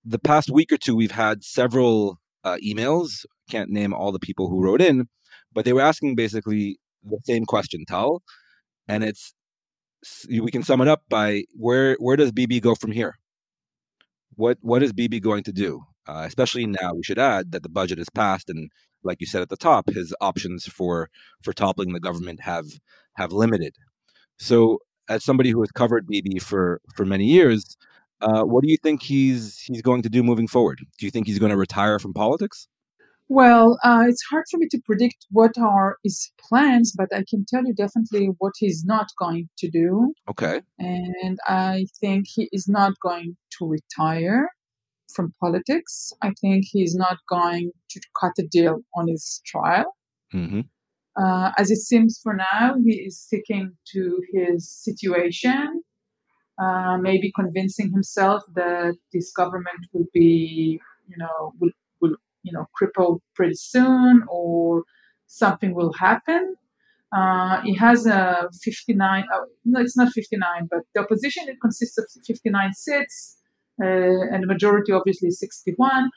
[0.03, 3.25] the past week or two, we've had several uh, emails.
[3.49, 5.07] Can't name all the people who wrote in,
[5.53, 8.21] but they were asking basically the same question, Tal.
[8.87, 9.33] And it's
[10.29, 13.17] we can sum it up by where where does Bibi go from here?
[14.35, 15.83] What what is Bibi going to do?
[16.09, 18.71] Uh, especially now, we should add that the budget is passed, and
[19.03, 21.09] like you said at the top, his options for
[21.43, 22.65] for toppling the government have
[23.13, 23.75] have limited.
[24.37, 27.77] So, as somebody who has covered Bibi for for many years,
[28.21, 30.79] uh, what do you think he's he's going to do moving forward?
[30.97, 32.67] Do you think he's going to retire from politics?
[33.31, 37.45] Well, uh, it's hard for me to predict what are his plans, but I can
[37.47, 40.13] tell you definitely what he's not going to do.
[40.27, 40.61] Okay.
[40.79, 44.49] And I think he is not going to retire
[45.13, 46.11] from politics.
[46.21, 49.95] I think he's not going to cut a deal on his trial.
[50.33, 50.61] Mm-hmm.
[51.21, 55.83] Uh, as it seems for now, he is sticking to his situation,
[56.61, 61.71] uh, maybe convincing himself that this government will be, you know, will
[62.43, 64.83] you know, crippled pretty soon or
[65.27, 66.55] something will happen.
[67.15, 71.97] Uh, it has a 59, uh, no, it's not 59, but the opposition it consists
[71.97, 73.38] of 59 seats,
[73.79, 76.09] and the majority obviously is 61,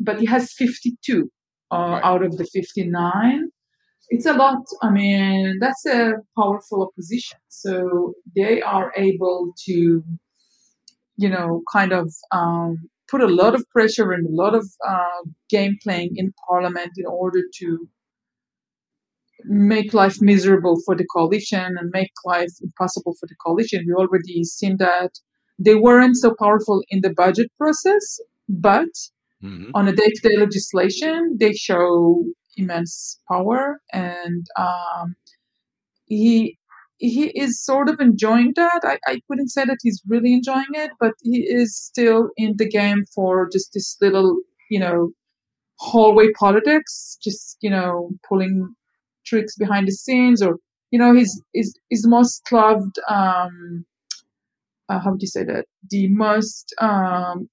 [0.00, 1.30] but it has 52
[1.72, 2.00] uh, right.
[2.02, 3.48] out of the 59.
[4.08, 4.64] It's a lot.
[4.82, 7.38] I mean, that's a powerful opposition.
[7.48, 10.02] So they are able to,
[11.16, 15.22] you know, kind of um, put a lot of pressure and a lot of uh,
[15.48, 17.88] game playing in parliament in order to
[19.44, 23.84] make life miserable for the coalition and make life impossible for the coalition.
[23.86, 25.12] We already seen that
[25.60, 28.18] they weren't so powerful in the budget process,
[28.48, 28.88] but
[29.44, 29.70] mm-hmm.
[29.74, 32.24] on a day-to-day legislation, they show
[32.56, 33.80] immense power.
[33.92, 35.16] And um,
[36.06, 36.56] he
[36.96, 38.80] he is sort of enjoying that.
[38.84, 42.68] I, I wouldn't say that he's really enjoying it, but he is still in the
[42.68, 44.36] game for just this little,
[44.70, 45.10] you know,
[45.78, 48.74] hallway politics, just, you know, pulling
[49.24, 50.56] tricks behind the scenes or,
[50.90, 53.86] you know, his, his, his most loved, um,
[54.90, 55.66] uh, how would you say that?
[55.88, 57.48] The most, um,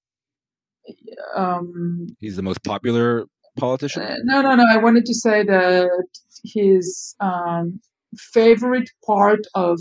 [1.36, 3.26] um, he's the most popular
[3.58, 4.02] politician?
[4.02, 4.65] Uh, no, no, no.
[4.69, 6.08] I wanted to say that
[6.43, 7.80] his, um,
[8.15, 9.80] favorite part of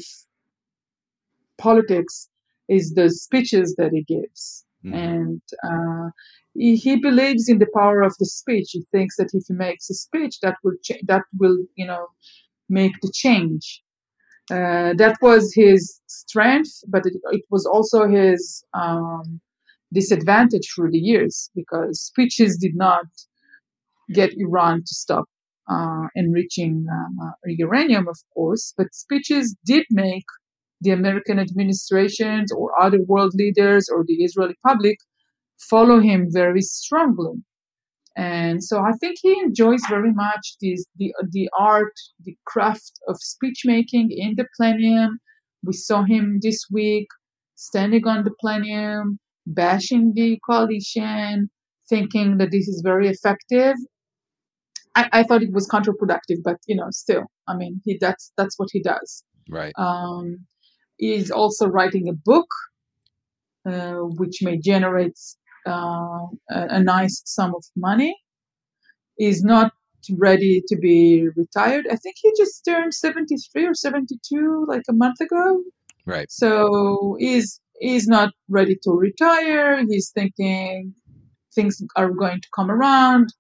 [1.59, 2.29] politics
[2.69, 4.65] is the speeches that he gives.
[4.85, 4.95] Mm-hmm.
[4.95, 6.11] And uh,
[6.55, 8.71] he, he, believes in the power of the speech.
[8.73, 12.09] He thinks that if he makes a speech, that will cha- that will you know
[12.69, 13.83] make the change.
[14.51, 19.41] Uh, that was his strength, but it, it was also his um,
[19.93, 23.07] disadvantage through the years because speeches did not
[24.13, 25.25] get Iran to stop
[25.69, 30.27] uh, enriching uh, uranium, of course, but speeches did make
[30.81, 34.99] the American administrations or other world leaders or the Israeli public
[35.59, 37.43] follow him very strongly.
[38.17, 41.93] And so I think he enjoys very much this, the, the art,
[42.25, 45.19] the craft of speech making in the plenum.
[45.63, 47.09] We saw him this week
[47.57, 51.51] standing on the plenum, bashing the coalition,
[51.89, 53.75] thinking that this is very effective.
[54.95, 58.59] I, I thought it was counterproductive, but you know, still, I mean, he that's that's
[58.59, 59.25] what he does.
[59.49, 59.73] Right.
[59.77, 60.47] Um,
[60.97, 62.49] he's also writing a book,
[63.69, 65.19] uh, which may generate
[65.67, 68.17] uh, a, a, nice sum of money.
[69.19, 69.73] He's not
[70.17, 71.87] ready to be retired.
[71.91, 75.63] I think he just turned seventy three or seventy two like a month ago.
[76.05, 76.31] Right.
[76.31, 79.85] So he's he's not ready to retire.
[79.89, 80.95] He's thinking
[81.55, 83.33] things are going to come around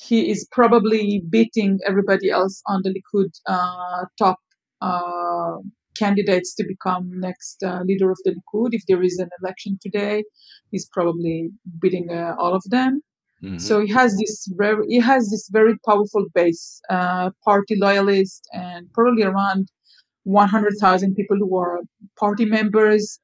[0.00, 4.38] he is probably beating everybody else on the Likud uh, top
[4.80, 5.56] uh,
[5.94, 8.70] candidates to become next uh, leader of the Likud.
[8.72, 10.24] If there is an election today,
[10.70, 13.00] he's probably beating uh, all of them.
[13.42, 13.58] Mm-hmm.
[13.58, 18.92] So he has this very he has this very powerful base, uh, party loyalist, and
[18.92, 19.68] probably around
[20.24, 21.80] 100,000 people who are
[22.18, 23.18] party members.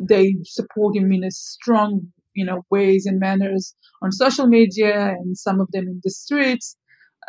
[0.00, 5.36] They support him in a strong you know ways and manners on social media and
[5.36, 6.76] some of them in the streets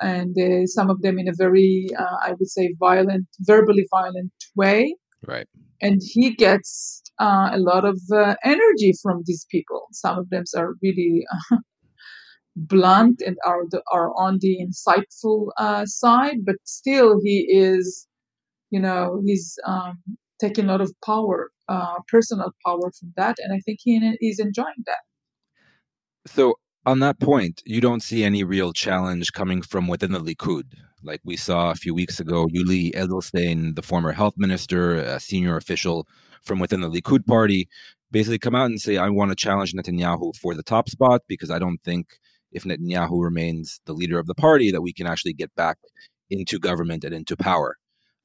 [0.02, 4.32] and uh, some of them in a very uh, i would say violent verbally violent
[4.56, 4.96] way.
[5.28, 5.48] Right.
[5.82, 9.88] And he gets uh, a lot of uh, energy from these people.
[9.92, 11.26] Some of them are really
[12.56, 18.08] blunt and are the, are on the insightful uh, side but still he is
[18.70, 19.98] you know he's um,
[20.42, 24.40] taking a lot of power uh, personal power from that, and I think he is
[24.40, 25.04] enjoying that.
[26.26, 26.56] So
[26.90, 30.74] on that point, you don't see any real challenge coming from within the Likud.
[31.04, 35.56] Like we saw a few weeks ago, Yuli Edelstein, the former health minister, a senior
[35.56, 36.08] official
[36.42, 37.70] from within the Likud party,
[38.12, 41.52] basically come out and say, I want to challenge Netanyahu for the top spot because
[41.52, 42.18] I don't think
[42.52, 45.78] if Netanyahu remains the leader of the party that we can actually get back
[46.32, 47.78] into government and into power.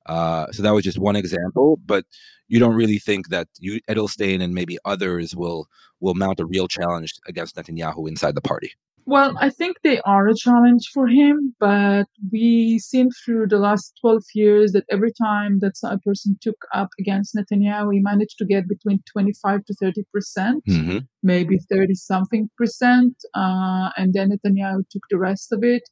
[0.07, 2.05] Uh, so that was just one example, but
[2.49, 5.67] you don't really think that you, Edelstein and maybe others will
[6.01, 8.73] will mount a real challenge against Netanyahu inside the party.
[9.07, 13.93] Well, I think they are a challenge for him, but we've seen through the last
[14.01, 18.47] 12 years that every time that a person took up against Netanyahu, he managed to
[18.47, 20.99] get between 25 to 30 percent, mm-hmm.
[21.23, 25.83] maybe 30 something percent, uh, and then Netanyahu took the rest of it.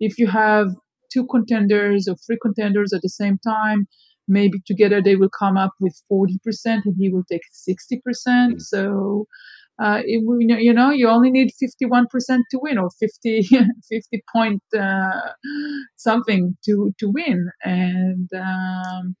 [0.00, 0.74] If you have
[1.12, 3.86] two contenders or three contenders at the same time,
[4.28, 8.00] maybe together they will come up with 40% and he will take 60%.
[8.06, 8.58] Mm-hmm.
[8.58, 9.26] So,
[9.82, 12.04] uh, it, you know, you only need 51%
[12.50, 13.42] to win or 50,
[13.90, 15.20] 50 point uh,
[15.96, 17.48] something to, to win.
[17.64, 19.16] And um,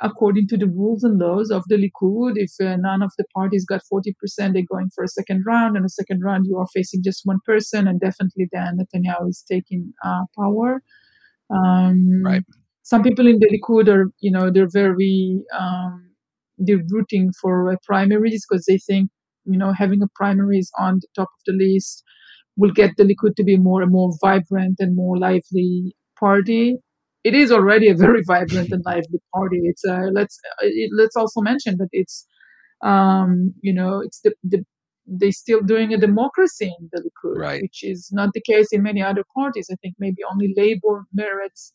[0.00, 3.66] according to the rules and laws of the Likud, if uh, none of the parties
[3.66, 5.76] got 40%, they're going for a second round.
[5.76, 7.86] And a second round, you are facing just one person.
[7.86, 10.82] And definitely then Netanyahu is taking uh, power.
[11.50, 12.42] Um, right.
[12.82, 16.10] Some people in the Likud are, you know, they're very, um,
[16.58, 19.10] they're rooting for primaries because they think,
[19.44, 22.02] you know, having a primaries on the top of the list
[22.56, 26.78] will get the Likud to be more and more vibrant and more lively party
[27.24, 29.60] it is already a very vibrant and lively party.
[29.64, 32.26] It's uh, let's it, let's also mention that it's
[32.82, 34.64] um, you know it's the, the
[35.06, 37.62] they're still doing a democracy in the Likud, right.
[37.62, 39.68] which is not the case in many other parties.
[39.70, 41.72] I think maybe only Labour, Meretz,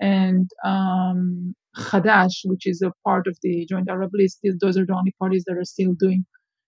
[0.00, 4.94] and um, Hadash, which is a part of the Joint Arab List, those are the
[4.94, 6.24] only parties that are still doing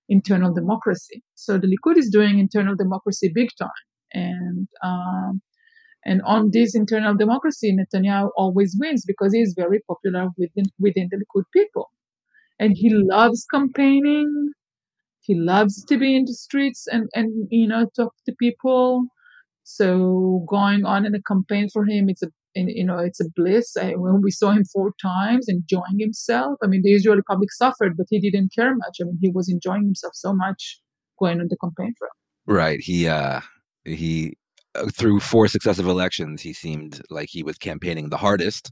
[0.08, 1.22] internal democracy.
[1.34, 3.68] So the Likud is doing internal democracy big time,
[4.12, 5.42] and um,
[6.04, 11.08] and on this internal democracy, Netanyahu always wins because he is very popular within, within
[11.10, 11.90] the Likud people.
[12.58, 14.52] And he loves campaigning.
[15.20, 19.04] He loves to be in the streets and, and you know, talk to people.
[19.64, 23.76] So going on in a campaign for him, it's a you know, it's a bliss.
[23.76, 27.96] I, when we saw him four times enjoying himself, I mean, the Israeli public suffered,
[27.96, 28.96] but he didn't care much.
[29.00, 30.80] I mean, he was enjoying himself so much
[31.20, 32.10] going on the campaign trail.
[32.46, 32.80] Right.
[32.80, 33.40] He uh
[33.84, 34.36] he
[34.92, 38.70] through four successive elections, he seemed like he was campaigning the hardest,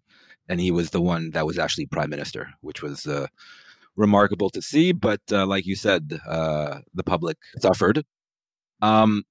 [0.49, 3.27] and he was the one that was actually prime minister, which was uh,
[3.97, 4.93] remarkable to see.
[4.93, 8.05] But uh, like you said, uh, the public suffered.
[8.81, 9.25] Um,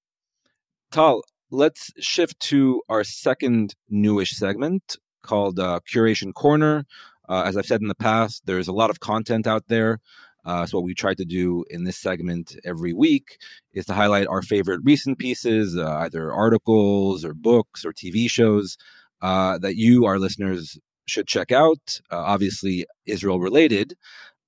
[0.92, 6.86] Tal, let's shift to our second newish segment called uh, Curation Corner.
[7.30, 10.00] Uh, as I've said in the past, there's a lot of content out there.
[10.48, 13.38] Uh, so what we try to do in this segment every week
[13.74, 18.78] is to highlight our favorite recent pieces, uh, either articles or books or TV shows
[19.22, 22.00] uh, that you, our listeners, should check out.
[22.10, 23.96] Uh, obviously, Israel related.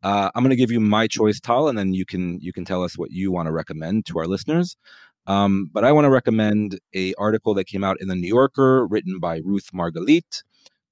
[0.02, 2.64] Uh, I'm going to give you my choice, Tal, and then you can you can
[2.64, 4.78] tell us what you want to recommend to our listeners.
[5.28, 8.88] Um, but I want to recommend a article that came out in the New Yorker,
[8.88, 10.44] written by Ruth Margalit,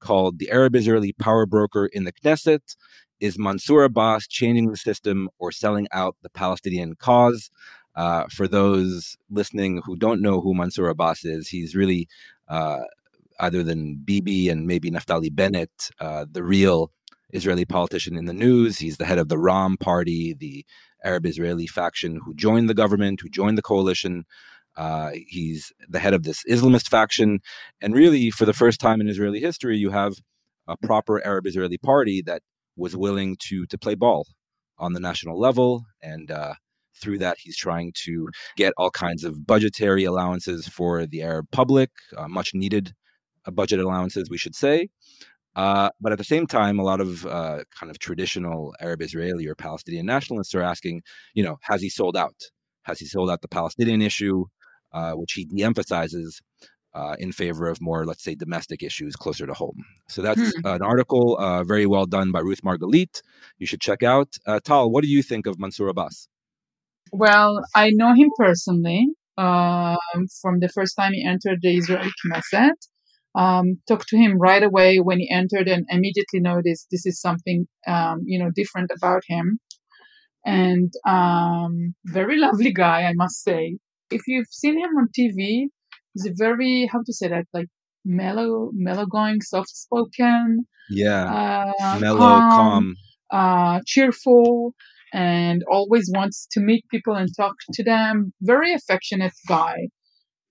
[0.02, 2.76] called "The Arab Israeli Power Broker in the Knesset."
[3.20, 7.50] Is Mansour Abbas changing the system or selling out the Palestinian cause?
[7.96, 12.08] Uh, for those listening who don't know who Mansour Abbas is, he's really,
[12.48, 12.82] uh,
[13.40, 16.92] other than Bibi and maybe Naftali Bennett, uh, the real
[17.34, 18.80] Israeli politician in the news.
[18.80, 20.66] He's the head of the Ram party, the
[21.04, 24.26] Arab Israeli faction who joined the government, who joined the coalition.
[24.76, 27.40] Uh, he's the head of this Islamist faction.
[27.82, 30.14] And really, for the first time in Israeli history, you have
[30.68, 32.42] a proper Arab Israeli party that
[32.78, 34.28] was willing to to play ball
[34.78, 36.54] on the national level and uh,
[36.96, 41.90] through that he's trying to get all kinds of budgetary allowances for the arab public
[42.16, 42.94] uh, much needed
[43.46, 44.90] uh, budget allowances we should say.
[45.56, 49.48] Uh, but at the same time a lot of uh, kind of traditional arab israeli
[49.48, 51.02] or palestinian nationalists are asking
[51.34, 52.36] you know has he sold out?
[52.84, 54.46] Has he sold out the palestinian issue?
[54.94, 56.42] Uh, which he de-emphasizes
[56.98, 59.86] uh, in favor of more, let's say, domestic issues closer to home.
[60.10, 60.66] So that's hmm.
[60.66, 63.22] an article uh, very well done by Ruth Margalit.
[63.60, 64.30] You should check out.
[64.46, 66.28] Uh, Tal, what do you think of Mansour Abbas?
[67.12, 69.08] Well, I know him personally
[69.38, 72.80] um, from the first time he entered the Israeli Knesset.
[73.36, 77.68] Um, talked to him right away when he entered and immediately noticed this is something,
[77.86, 79.60] um, you know, different about him.
[80.44, 83.78] And um, very lovely guy, I must say.
[84.10, 85.68] If you've seen him on TV,
[86.18, 87.68] he's a very how to say that like
[88.06, 90.66] mellow, mellow going, soft spoken.
[90.90, 91.26] Yeah,
[91.82, 92.96] uh, mellow, calm, calm.
[93.32, 94.74] Uh, cheerful.
[95.14, 98.34] and always wants to meet people and talk to them.
[98.42, 99.88] Very affectionate guy.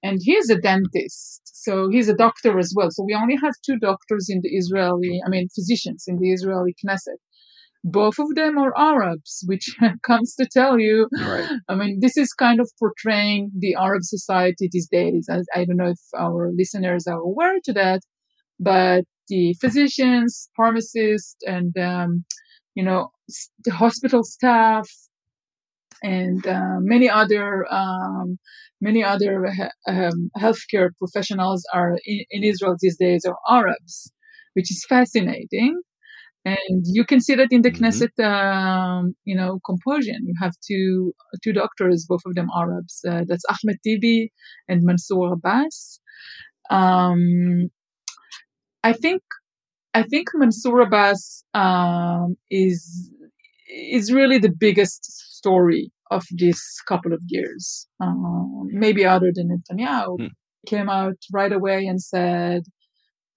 [0.02, 1.42] And he's a dentist.
[1.44, 2.90] So he's a doctor as well.
[2.90, 6.74] So we only have two doctors in the Israeli, I mean, physicians in the Israeli
[6.84, 7.20] Knesset.
[7.88, 9.66] Both of them are Arabs, which
[10.06, 11.48] comes to tell you, Right.
[11.68, 15.28] I mean, this is kind of portraying the Arab society these days.
[15.30, 18.00] I, I don't know if our listeners are aware to that,
[18.58, 22.24] but the physicians, pharmacists, and um,
[22.74, 23.10] you know
[23.64, 24.88] the hospital staff
[26.02, 28.38] and uh, many other um,
[28.80, 29.46] many other
[29.88, 34.12] um, healthcare professionals are in, in Israel these days are Arabs,
[34.54, 35.80] which is fascinating.
[36.46, 37.78] And you can see that in the Mhm.
[37.78, 40.20] Knesset, um, you know, composition.
[40.30, 41.12] You have two
[41.44, 42.94] two doctors, both of them Arabs.
[43.10, 44.32] Uh, that's Ahmed Tibi
[44.68, 46.00] and Mansour Abbas.
[46.70, 47.70] Um,
[48.84, 49.22] I think
[49.94, 53.10] I think Mansour Abbas um, is
[53.68, 55.04] is really the biggest
[55.38, 57.88] story of this couple of years.
[58.00, 60.26] Um, maybe other than Netanyahu, Hmm.
[60.66, 62.62] came out right away and said,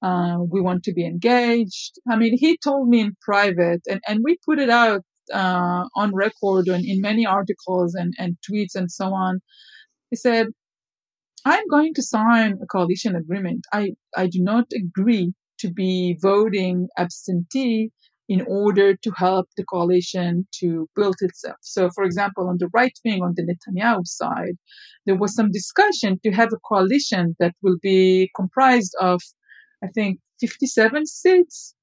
[0.01, 4.19] uh, "We want to be engaged." I mean, he told me in private, and and
[4.23, 5.01] we put it out
[5.33, 9.39] uh, on record and in many articles and and tweets and so on.
[10.09, 10.47] He said,
[11.45, 13.65] "I'm going to sign a coalition agreement.
[13.73, 17.91] I I do not agree." to be voting absentee
[18.29, 21.57] in order to help the coalition to build itself.
[21.61, 24.55] So, for example, on the right wing, on the Netanyahu side,
[25.05, 29.19] there was some discussion to have a coalition that will be comprised of,
[29.83, 31.75] I think, 57 seats.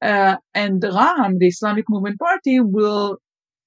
[0.00, 3.18] Uh, and Ram, the Islamic Movement Party, will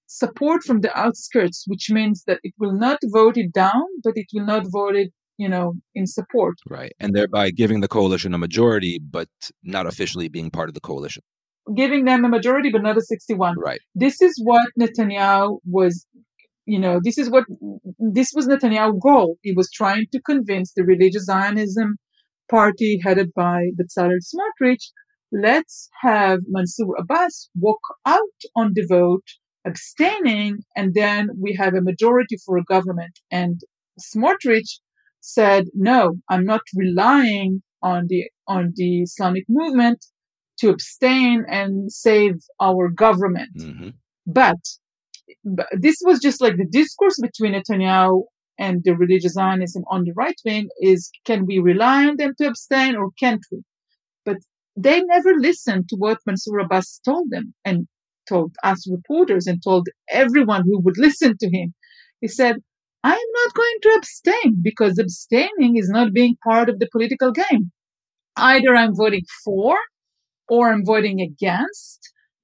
[0.07, 4.27] support from the outskirts, which means that it will not vote it down, but it
[4.33, 6.55] will not vote it, you know, in support.
[6.69, 6.93] Right.
[6.99, 9.29] And thereby giving the coalition a majority, but
[9.63, 11.23] not officially being part of the coalition.
[11.75, 13.55] Giving them a majority, but not a 61.
[13.57, 13.79] Right.
[13.95, 16.05] This is what Netanyahu was,
[16.65, 17.45] you know, this is what,
[17.97, 19.37] this was Netanyahu's goal.
[19.41, 21.95] He was trying to convince the religious Zionism
[22.49, 24.91] party headed by Bezalel Smotrich,
[25.31, 28.19] let's have Mansour Abbas walk out
[28.55, 29.23] on the vote,
[29.65, 33.19] abstaining, and then we have a majority for a government.
[33.31, 33.61] And
[33.99, 34.79] Smotrich
[35.21, 40.05] said, no, I'm not relying on the, on the Islamic movement
[40.59, 43.49] to abstain and save our government.
[43.59, 43.89] hmm
[44.25, 44.61] But,
[45.43, 48.23] but this was just like the discourse between Netanyahu
[48.57, 52.47] and the religious Zionism on the right wing is can we rely on them to
[52.47, 53.61] abstain or can't we?
[54.23, 54.37] But
[54.75, 57.87] they never listened to what Mansour Abbas told them and
[58.27, 61.73] told us reporters and told everyone who would listen to him.
[62.21, 62.57] He said,
[63.03, 67.31] I am not going to abstain because abstaining is not being part of the political
[67.31, 67.71] game.
[68.35, 69.77] Either I'm voting for
[70.49, 71.99] or I'm voting against,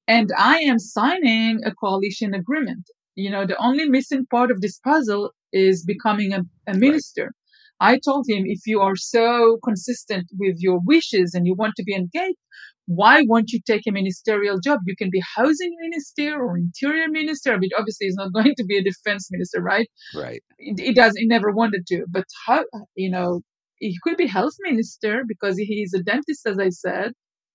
[0.08, 2.86] and I am signing a coalition agreement.
[3.22, 7.32] You know, the only missing part of this puzzle is becoming a, a minister.
[7.80, 11.84] I told him, if you are so consistent with your wishes and you want to
[11.84, 12.38] be engaged,
[12.86, 14.80] why won't you take a ministerial job?
[14.86, 17.58] You can be housing minister or interior minister.
[17.58, 19.88] Mean, obviously, he's not going to be a defense minister, right?
[20.16, 20.44] Right.
[20.58, 21.14] He, he does.
[21.18, 22.06] He never wanted to.
[22.10, 22.66] But how?
[22.96, 23.42] You know,
[23.78, 27.14] he could be health minister because he is a dentist, as I said.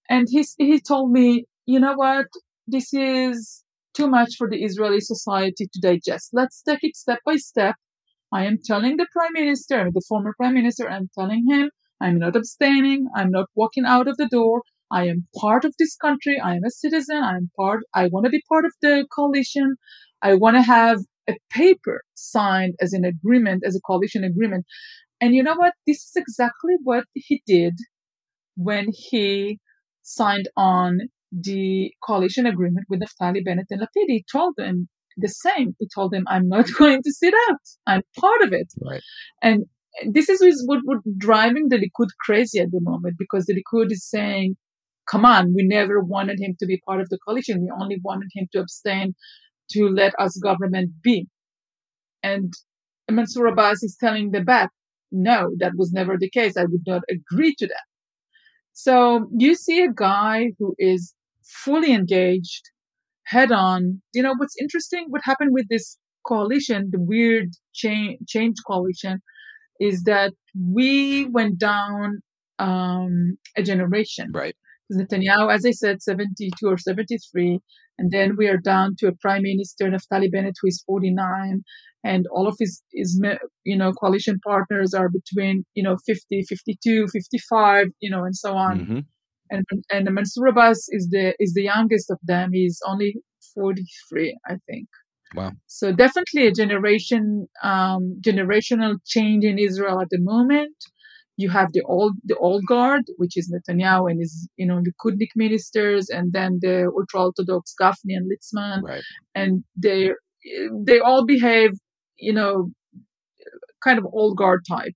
[0.08, 2.26] And he he told me, you know what?
[2.66, 3.62] This is
[3.96, 6.30] too much for the Israeli society to digest.
[6.32, 7.76] Let's take it step by step.
[8.32, 11.70] I am telling the prime minister, the former prime minister, I'm telling him
[12.00, 13.06] I'm not abstaining.
[13.16, 14.62] I'm not walking out of the door.
[14.90, 16.38] I am part of this country.
[16.38, 17.22] I am a citizen.
[17.22, 19.76] I'm part, I want to be part of the coalition.
[20.22, 24.66] I want to have a paper signed as an agreement, as a coalition agreement.
[25.20, 25.72] And you know what?
[25.86, 27.74] This is exactly what he did
[28.56, 29.58] when he
[30.02, 31.00] signed on
[31.32, 34.06] the coalition agreement with Naftali Bennett and Lapid.
[34.06, 35.74] He told them the same.
[35.78, 37.60] He told them, I'm not going to sit out.
[37.86, 38.72] I'm part of it.
[38.82, 39.02] Right.
[39.42, 39.64] And
[40.06, 44.08] this is what would driving the Likud crazy at the moment because the Likud is
[44.08, 44.56] saying,
[45.10, 47.62] come on, we never wanted him to be part of the coalition.
[47.62, 49.14] We only wanted him to abstain
[49.70, 51.26] to let us government be.
[52.22, 52.52] And
[53.10, 54.70] Mansour Abbas is telling them back,
[55.12, 56.56] no, that was never the case.
[56.56, 57.84] I would not agree to that.
[58.72, 61.14] So you see a guy who is
[61.46, 62.70] fully engaged,
[63.24, 64.02] head on.
[64.14, 69.20] You know, what's interesting, what happened with this coalition, the weird change, change coalition,
[69.80, 72.20] is that we went down
[72.58, 74.30] um, a generation.
[74.32, 74.56] Right.
[74.92, 77.60] Netanyahu, as I said, 72 or 73.
[77.98, 81.62] And then we are down to a prime minister, Naftali Bennett, who is 49.
[82.04, 83.20] And all of his, his,
[83.64, 88.54] you know, coalition partners are between, you know, 50, 52, 55, you know, and so
[88.54, 88.78] on.
[88.80, 88.98] hmm
[89.50, 92.50] And, and Mansour Abbas is the, is the youngest of them.
[92.52, 93.16] He's only
[93.54, 94.88] 43, I think.
[95.34, 95.52] Wow.
[95.66, 100.74] So definitely a generation um, generational change in Israel at the moment.
[101.36, 105.16] You have the old the old guard, which is Netanyahu and his you know Likud
[105.34, 109.02] ministers, and then the ultra orthodox Gafni and Litzman, Right.
[109.34, 110.12] and they
[110.86, 111.72] they all behave
[112.18, 112.70] you know
[113.84, 114.94] kind of old guard type.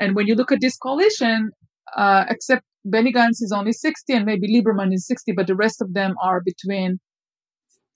[0.00, 1.50] And when you look at this coalition,
[1.96, 5.82] uh, except Benny Gantz is only 60 and maybe Lieberman is 60, but the rest
[5.82, 6.98] of them are between,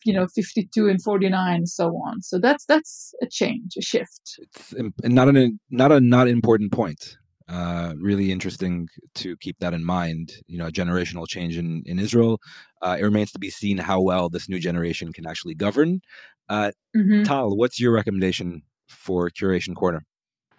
[0.05, 2.20] you know, 52 and 49 and so on.
[2.22, 4.38] So that's that's a change, a shift.
[4.38, 7.16] It's not an not a not important point.
[7.49, 8.86] Uh, really interesting
[9.16, 10.32] to keep that in mind.
[10.47, 12.38] You know, a generational change in in Israel.
[12.82, 16.01] Uh, it remains to be seen how well this new generation can actually govern.
[16.49, 17.24] Uh, Mhm.
[17.24, 20.05] Tal, what's your recommendation for Curation Corner?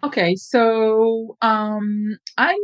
[0.02, 2.58] Okay, so um, I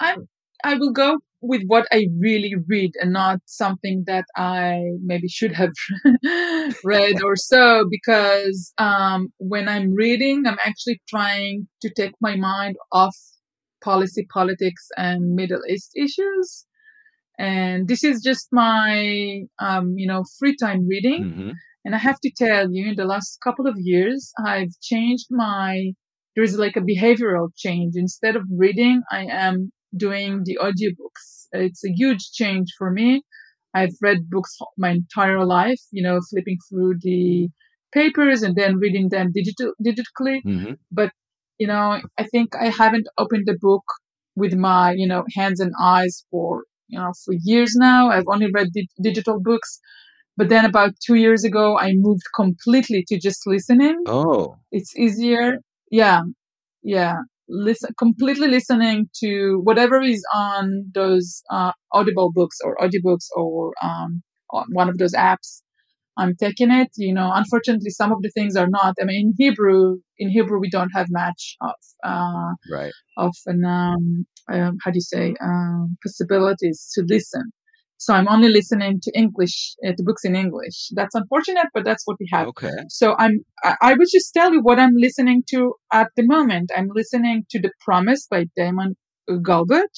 [0.00, 0.16] I
[0.64, 5.52] I will go with what I really read and not something that I maybe should
[5.52, 5.72] have
[6.84, 12.76] read or so because um, when I'm reading, I'm actually trying to take my mind
[12.92, 13.16] off
[13.82, 16.66] policy, politics, and Middle East issues.
[17.38, 21.22] And this is just my um, you know free time reading.
[21.34, 21.50] hmm
[21.84, 25.92] And I have to tell you, in the last couple of years, I've changed my,
[26.34, 27.92] there's like a behavioral change.
[28.04, 29.56] Instead of reading, I am
[29.96, 31.46] doing the audiobooks.
[31.52, 33.22] It's a huge change for me.
[33.74, 37.48] I've read books my entire life, you know, flipping through the
[37.92, 40.40] papers and then reading them digital, digitally.
[40.44, 40.74] hmm
[41.58, 43.84] You know, I think I haven't opened a book
[44.34, 48.10] with my, you know, hands and eyes for, you know, for years now.
[48.10, 49.80] I've only read di- digital books.
[50.36, 53.96] But then about two years ago, I moved completely to just listening.
[54.06, 55.58] Oh, It's easier.
[55.90, 56.22] Yeah.
[56.82, 57.18] Yeah.
[57.48, 64.22] Listen, completely listening to whatever is on those uh, audible books or audiobooks or um,
[64.50, 65.60] on one of those apps.
[66.16, 66.88] I'm taking it.
[66.96, 68.94] You know, unfortunately, some of the things are not.
[69.00, 71.74] I mean, in Hebrew, in Hebrew, we don't have much of
[72.04, 72.92] uh, right.
[73.18, 77.52] of an um, um, how do you say um, possibilities to listen.
[77.98, 80.88] So I'm only listening to English uh, to books in English.
[80.92, 82.48] That's unfortunate, but that's what we have.
[82.48, 82.76] Okay.
[82.88, 86.70] So I'm I, I would just tell you what I'm listening to at the moment.
[86.76, 88.96] I'm listening to The Promise by Damon
[89.30, 89.94] Galgut,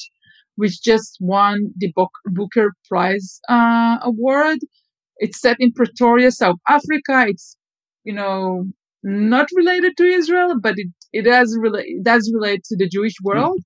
[0.57, 4.59] which just won the Book, Booker Prize uh, award.
[5.19, 7.27] It's set in Pretoria, South Africa.
[7.29, 7.57] It's
[8.05, 8.67] you know
[9.03, 13.15] not related to Israel, but it it does relate it does relate to the Jewish
[13.23, 13.61] world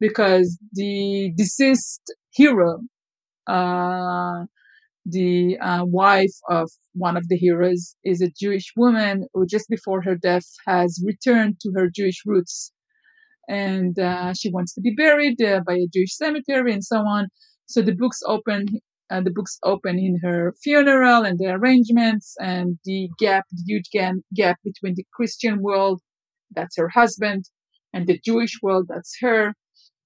[0.00, 2.80] because the deceased hero,
[3.46, 4.44] uh,
[5.06, 10.02] the uh, wife of one of the heroes, is a Jewish woman who just before
[10.02, 12.72] her death has returned to her Jewish roots,
[13.48, 17.28] and uh, she wants to be buried uh, by a Jewish cemetery and so on.
[17.66, 18.66] So the books open.
[19.10, 23.90] Uh, the books open in her funeral and the arrangements and the gap, the huge
[23.92, 26.00] gap, gap between the Christian world,
[26.56, 27.44] that's her husband,
[27.92, 29.52] and the Jewish world, that's her,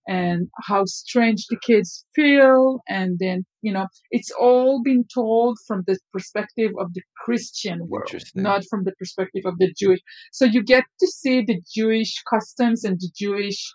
[0.08, 2.80] and how strange the kids feel.
[2.88, 8.10] And then, you know, it's all been told from the perspective of the Christian world,
[8.34, 10.00] not from the perspective of the Jewish.
[10.32, 13.72] So you get to see the Jewish customs and the Jewish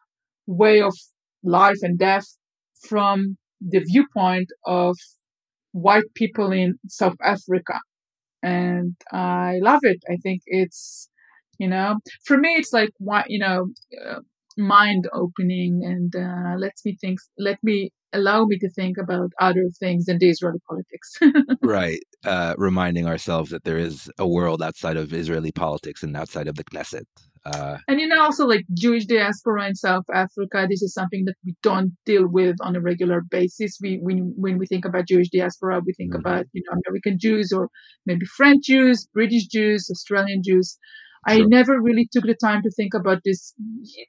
[0.47, 0.95] way of
[1.43, 2.25] life and death
[2.89, 4.97] from the viewpoint of
[5.71, 7.79] white people in South Africa.
[8.41, 10.03] And I love it.
[10.09, 11.09] I think it's,
[11.59, 12.89] you know, for me, it's like,
[13.27, 13.67] you know,
[14.03, 14.19] uh,
[14.57, 19.65] mind opening and uh, lets me think, let me allow me to think about other
[19.79, 21.09] things than the Israeli politics.
[21.63, 22.03] Right.
[22.23, 26.55] Uh, reminding ourselves that there is a world outside of Israeli politics and outside of
[26.55, 27.05] the Knesset.
[27.45, 31.35] Uh, and you know, also like Jewish diaspora in South Africa, this is something that
[31.45, 33.77] we don't deal with on a regular basis.
[33.81, 36.19] We, when, when we think about Jewish diaspora, we think Mhm.
[36.19, 37.69] about, you know, American Jews or
[38.05, 40.77] maybe French Jews, British Jews, Australian Jews.
[41.27, 41.47] I Sure.
[41.47, 43.53] never really took the time to think about this,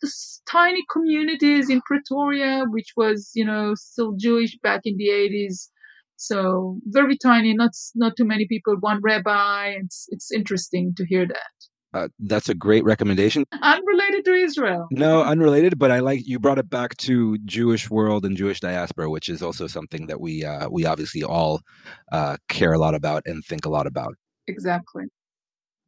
[0.03, 5.71] this tiny communities in Pretoria, which was, you know, still Jewish back in the 80s.
[6.17, 9.75] So very tiny, not not too many people, one rabbi.
[9.83, 11.53] It's it's interesting to hear that.
[11.93, 13.45] uh, that's a great recommendation.
[13.62, 14.87] Unrelated to Israel.
[14.91, 19.09] No, unrelated, but I like you brought it back to Jewish world and Jewish diaspora,
[19.11, 21.61] which is also something that we uh, we obviously all
[22.12, 24.15] uh, care a lot about and think a lot about.
[24.49, 25.05] Exactly.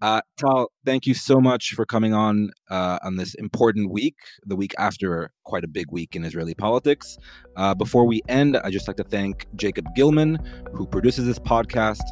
[0.03, 4.55] Uh, Tal, thank you so much for coming on uh, on this important week, the
[4.55, 7.16] week after quite a big week in Israeli politics.
[7.57, 10.38] Uh, before we end, I'd just like to thank Jacob Gilman,
[10.72, 12.03] who produces this podcast,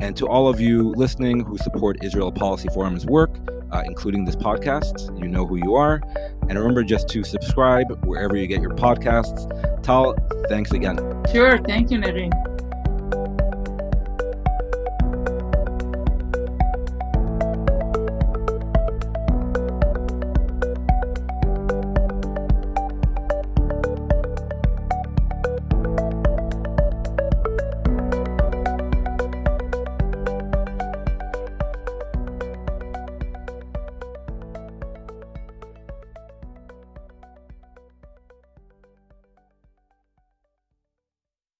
[0.00, 3.36] and to all of you listening who support Israel Policy Forum's work,
[3.72, 5.18] uh, including this podcast.
[5.20, 6.00] You know who you are.
[6.48, 9.82] And remember just to subscribe wherever you get your podcasts.
[9.82, 10.14] Tal,
[10.48, 10.96] thanks again.
[11.32, 11.58] Sure.
[11.58, 12.51] Thank you, Nerine.